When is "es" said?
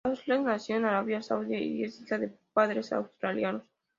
1.83-2.01